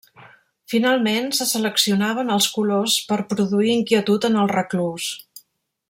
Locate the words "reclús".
4.57-5.13